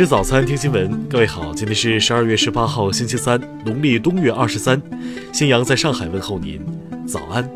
[0.00, 1.06] 吃早餐，听新闻。
[1.10, 4.80] 各位好，今天是十二月十八号，星期三，农历冬月二十三。
[5.30, 6.64] 新阳在上海问候您，
[7.06, 7.46] 早安。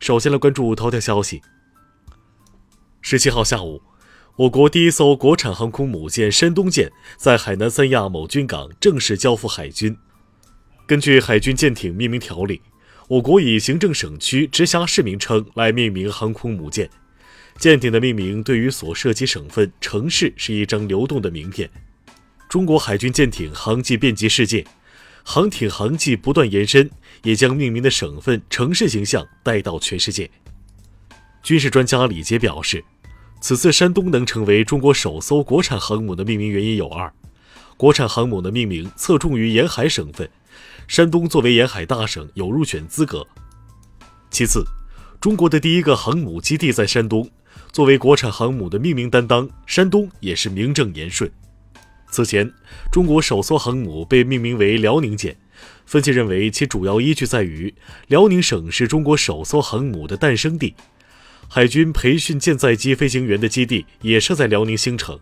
[0.00, 1.42] 首先来关注头条消息。
[3.02, 3.82] 十七号下午，
[4.36, 6.90] 我国第一艘国产航空母舰“山东舰”
[7.20, 9.94] 在海南三亚某军港正式交付海军。
[10.86, 12.62] 根据海军舰艇命名条例，
[13.08, 16.88] 我国以行政省区直辖市名称来命名航空母舰。
[17.58, 21.68] 舰艇的命名对于所涉及省份、城市是一张流动的名片。
[22.48, 24.64] 中国海军舰艇航迹遍及世界，
[25.24, 26.88] 航艇航迹不断延伸，
[27.24, 30.30] 也将命名的省份、城市形象带到全世界。
[31.42, 32.84] 军事专家李杰表示，
[33.40, 37.12] 此次山东能成为中国首艘国产航母的命名原因有二：
[37.76, 40.30] 国产航母的命名侧重于沿海省份。
[40.88, 43.26] 山东作为沿海大省有入选资格。
[44.30, 44.64] 其次，
[45.20, 47.28] 中国的第一个航母基地在山东，
[47.72, 51.30] 作为国产航母的命名担当，山东也是名正言顺。
[52.10, 52.50] 此前，
[52.92, 55.36] 中国首艘航母被命名为辽宁舰，
[55.86, 57.74] 分析认为其主要依据在于
[58.06, 60.74] 辽宁省是中国首艘航母的诞生地，
[61.48, 65.18] 海军培训舰载机飞行员的基地也设在辽宁兴城。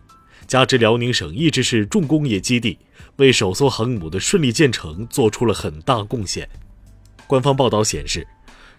[0.47, 2.77] 加之辽宁省一直是重工业基地，
[3.17, 6.47] 为首艘航母的顺利建成做出了很大贡献。
[7.27, 8.27] 官方报道显示，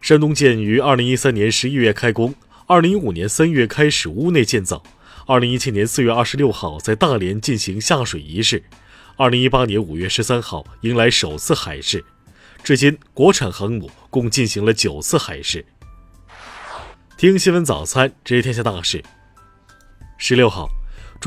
[0.01, 2.35] 山东舰于2013年11月开工
[2.69, 4.83] ，2015年3月开始屋内建造
[5.27, 8.63] ，2017年4月26号在大连进行下水仪式
[9.17, 12.05] ，2018年5月13号迎来首次海试。
[12.63, 15.65] 至今，国产航母共进行了九次海试。
[17.17, 19.03] 听新闻早餐，知天下大事。
[20.21, 20.69] 16号。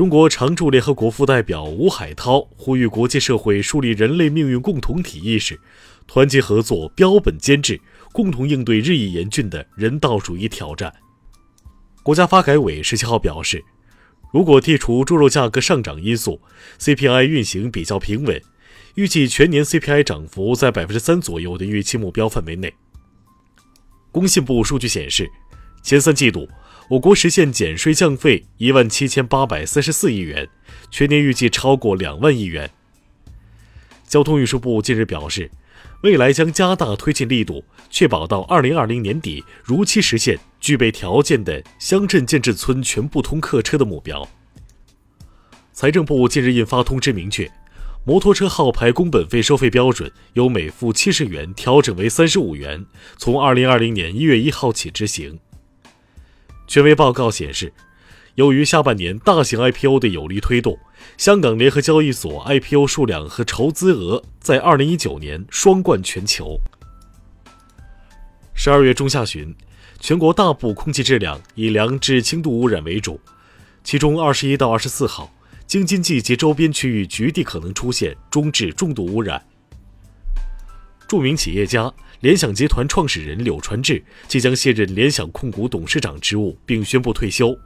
[0.00, 5.60] 中国常驻联合国副代表吴海涛呼吁国际社会树立人类命运共同体意识，
[6.06, 7.78] 团结合作，标本兼治，
[8.10, 10.90] 共同应对日益严峻的人道主义挑战。
[12.02, 13.62] 国家发改委十七号表示，
[14.32, 16.40] 如果剔除猪肉价格上涨因素
[16.78, 18.40] ，CPI 运行比较平稳，
[18.94, 22.72] 预计全年 CPI 涨幅在百分之三左右的预期目标范围内。
[24.10, 25.30] 工信部数据显示，
[25.82, 26.48] 前三季度。
[26.90, 30.48] 我国实现减税降费一万七千八百三十四亿元，
[30.90, 32.68] 全年预计超过两万亿元。
[34.08, 35.48] 交通运输部近日表示，
[36.02, 44.28] 未来将加大推进力度，确保到二零二零年底如期实现具备条件的乡镇建制村全部通客车的目标。
[45.72, 47.48] 财政部近日印发通知，明确
[48.04, 52.84] 摩托车号牌工本费收费标准由每付七十元调整为三十五元，
[53.16, 55.38] 从二零二零年一月一号起执行。
[56.70, 57.72] 权威报告显示，
[58.36, 60.78] 由于下半年大型 IPO 的有力推动，
[61.16, 66.60] 香港联合交易所 IPO 数量和筹资额在2019年双冠全球。
[68.54, 69.52] 十二月中下旬，
[69.98, 73.20] 全国大部空气质量以良至轻度污染为主，
[73.82, 75.28] 其中二十一到二十四号，
[75.66, 79.44] 京津冀及周边区域局地可能出现中至重度污染。
[81.08, 81.92] 著名企业家。
[82.20, 87.58] 联想集团创始人柳传志即将卸任联想控股董事长职务，并宣布退休。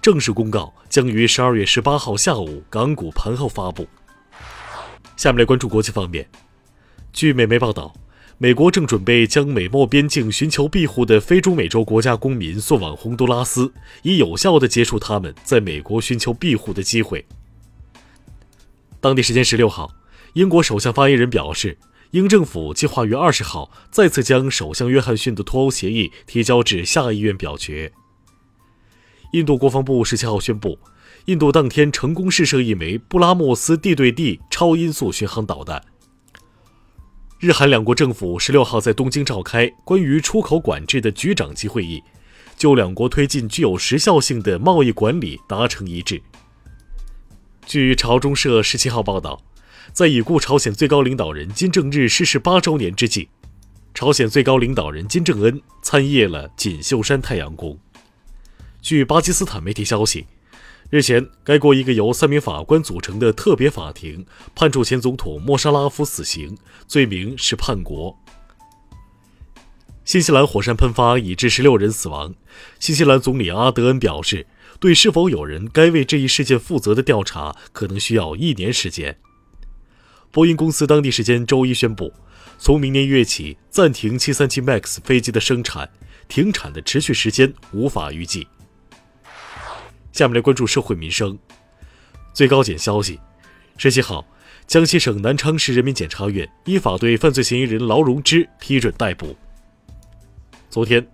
[0.00, 3.88] 正式公告将于十二月十八号下午港股盘后发布。
[5.16, 6.24] 下面来关注国际方面。
[7.12, 7.92] 据美媒报道，
[8.38, 13.72] 美国正准备将美墨边境寻求庇护的非洲美洲国家公民送往洪都拉斯，
[14.02, 17.26] 以有效地结束他们在美国寻求庇护的机会。
[19.00, 19.92] 当地时间十六号，
[20.34, 21.76] 英国首相发言人表示。
[22.12, 27.92] 英政府计划于二十号再次将首相约翰逊的脱欧协议提交至下议院表决。
[29.32, 30.78] 印度国防部十七号宣布，
[31.26, 35.84] 印度当天成功试射一枚布拉莫斯地对地超音速巡航导弹。
[37.38, 42.02] 日韩两国政府十六号在东京召开关于出口管制的局长级会议，
[42.56, 46.22] 就两国推进具有时效性的贸易管理达成一致。
[47.66, 49.38] 据朝中社十七号报道。
[49.92, 53.28] 在已故朝鲜最高领导人金正日逝世八周年之际，
[53.94, 57.76] 朝鲜最高领导人金正恩参谒了锦绣山太阳宫。
[58.80, 60.26] 据巴基斯坦媒体消息，
[60.88, 64.24] 日前该国一个由三名法官组成的特别法庭
[64.54, 66.56] 判处前总统莫沙拉夫死刑，
[66.86, 68.16] 罪名是叛国。
[70.04, 72.34] 新西兰火山喷发已致十六人死亡，
[72.78, 74.46] 新西兰总理阿德恩表示，
[74.78, 79.18] 对是否有人该为这一事件负责的调查可能需要一年时间。
[80.30, 82.12] 波音公司当地时间周一宣布，
[82.58, 85.88] 从明年一月起暂停737 MAX 飞机的生产，
[86.28, 88.46] 停产的持续时间无法预计。
[90.12, 91.38] 下面来关注社会民生。
[92.34, 93.18] 最高检消息，
[93.78, 94.24] 十七号，
[94.66, 99.34] 江西省南昌市人民检察院依法对犯罪嫌疑人劳荣枝批准逮捕。
[100.68, 101.04] 昨天，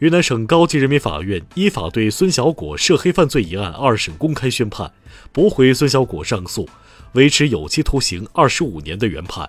[0.00, 4.92] 云南省高级人民法院依法对孙小果涉黑犯罪一案二审公开宣判，
[5.32, 6.68] 驳回孙小果上诉，
[7.14, 9.48] 维持有期徒刑二十五年的原判。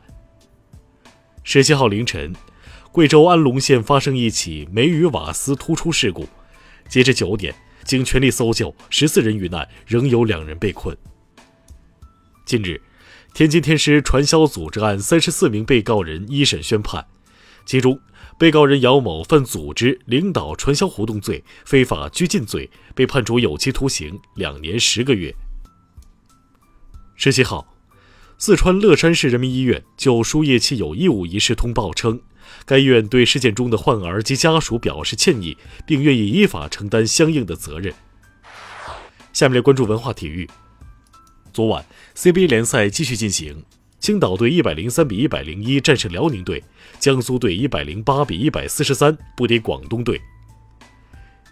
[1.44, 2.34] 十七号凌晨，
[2.92, 6.28] 贵州安龙县发生一起煤与瓦斯突出事故，
[6.88, 7.54] 截至九点，
[7.84, 10.96] 经全力搜救，十四人遇难，仍有两人被困。
[12.46, 12.82] 近日，
[13.34, 17.06] 天津天狮传销组织案三十四名被告人一审宣判，
[17.66, 18.00] 其中
[18.38, 25.34] 被告人姚某犯组织、领导传销活动罪、非法拘禁罪，被判处有期徒刑两年十个月。
[27.22, 27.76] 十七号。
[28.38, 32.18] 四川乐山市人民医院就输液器有异物一事通报称，
[32.66, 37.94] 该医院对事件中的患儿及家属表示歉意，并愿意依法承担相应的责任。
[39.34, 40.50] 下面来关注文化体育。
[41.52, 41.86] 昨晚
[42.16, 43.66] CBA 联赛继续进行，
[44.00, 46.64] 青岛队一百零三比一百零一战胜辽宁队，
[47.00, 50.22] 江苏队一百零八比一百四十三不敌广东队。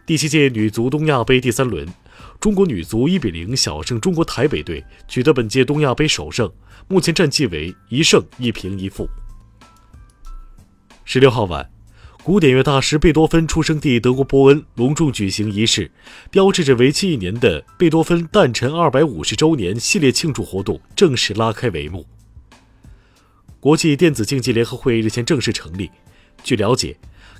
[0.05, 1.85] 第七届女足东亚杯第三轮，
[2.39, 6.51] 中国女足一比零小胜中国台北队，取得本届东亚杯首胜。
[6.87, 9.09] 目前战绩为一胜一平一负。
[11.03, 11.69] 十六号晚，
[12.23, 15.89] 古典乐大师贝多芬出生地德国波恩隆重举行仪式，
[16.29, 22.05] 标志着为期一年的贝多芬诞辰二百五十周年系列庆祝活动正式拉开帷幕。
[23.59, 25.89] 国际电子竞技联合会日前正式成立，
[26.43, 26.97] 据了解。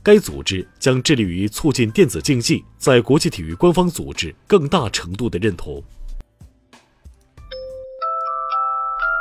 [0.08, 5.84] 该组织将致力于促进电子竞技在国际体育官方组织更大程度的认同。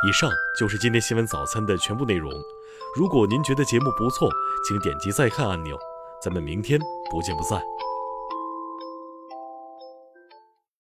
[0.06, 2.31] 以上就是今天新闻早餐的全部内容。
[2.94, 4.31] 如果您觉得节目不错，
[4.69, 5.77] 请点击再看按钮。
[6.23, 6.79] 咱们明天
[7.11, 7.61] 不见不散。